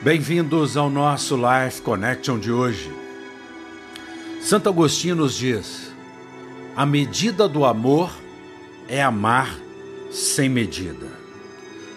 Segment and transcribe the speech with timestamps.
[0.00, 2.88] Bem-vindos ao nosso Life Connection de hoje.
[4.40, 5.92] Santo Agostinho nos diz:
[6.76, 8.12] a medida do amor
[8.88, 9.58] é amar
[10.12, 11.08] sem medida.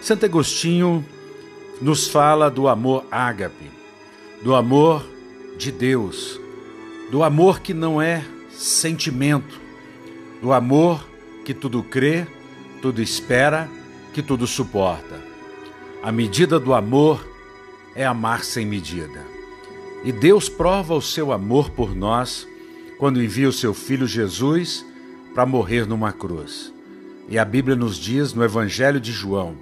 [0.01, 1.05] Santo Agostinho
[1.79, 3.69] nos fala do amor ágape,
[4.41, 5.05] do amor
[5.55, 6.39] de Deus,
[7.11, 9.61] do amor que não é sentimento,
[10.41, 11.07] do amor
[11.45, 12.25] que tudo crê,
[12.81, 13.69] tudo espera,
[14.11, 15.21] que tudo suporta.
[16.01, 17.30] A medida do amor
[17.95, 19.25] é amar sem medida.
[20.03, 22.47] E Deus prova o seu amor por nós
[22.97, 24.85] quando envia o seu filho Jesus
[25.33, 26.73] para morrer numa cruz.
[27.29, 29.55] E a Bíblia nos diz no Evangelho de João: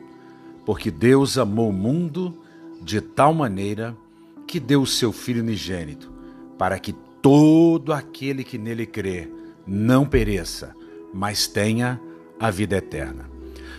[0.70, 2.34] porque Deus amou o mundo
[2.82, 3.98] de tal maneira
[4.46, 6.12] que deu o seu filho unigênito,
[6.58, 9.32] para que todo aquele que nele crê
[9.66, 10.76] não pereça,
[11.14, 12.00] mas tenha
[12.40, 13.30] a vida eterna.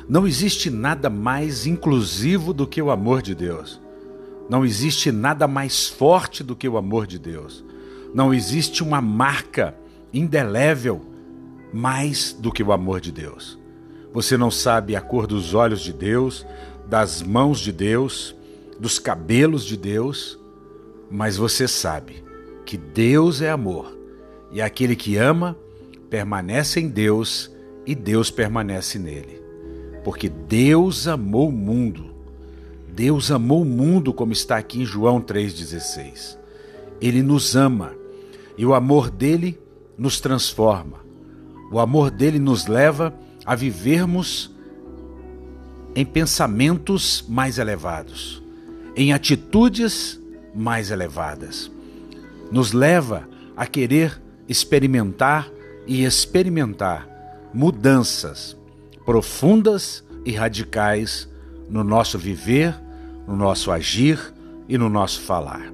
[0.08, 3.80] Não existe nada mais inclusivo do que o amor de Deus.
[4.50, 7.64] Não existe nada mais forte do que o amor de Deus.
[8.12, 9.76] Não existe uma marca
[10.12, 11.00] indelével
[11.72, 13.56] mais do que o amor de Deus.
[14.12, 16.44] Você não sabe a cor dos olhos de Deus,
[16.88, 18.34] das mãos de Deus,
[18.76, 20.36] dos cabelos de Deus,
[21.08, 22.24] mas você sabe
[22.66, 23.96] que Deus é amor
[24.50, 25.56] e aquele que ama
[26.10, 27.48] permanece em Deus
[27.86, 29.40] e Deus permanece nele.
[30.02, 32.10] Porque Deus amou o mundo.
[33.00, 36.36] Deus amou o mundo, como está aqui em João 3,16.
[37.00, 37.94] Ele nos ama
[38.58, 39.58] e o amor dele
[39.96, 40.98] nos transforma.
[41.72, 43.14] O amor dele nos leva
[43.46, 44.54] a vivermos
[45.96, 48.42] em pensamentos mais elevados,
[48.94, 50.20] em atitudes
[50.54, 51.72] mais elevadas.
[52.52, 53.26] Nos leva
[53.56, 55.50] a querer experimentar
[55.86, 57.08] e experimentar
[57.54, 58.54] mudanças
[59.06, 61.26] profundas e radicais
[61.66, 62.74] no nosso viver,
[63.30, 64.34] no nosso agir
[64.68, 65.72] e no nosso falar.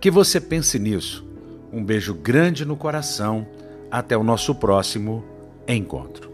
[0.00, 1.26] Que você pense nisso.
[1.72, 3.46] Um beijo grande no coração.
[3.90, 5.24] Até o nosso próximo
[5.66, 6.33] encontro.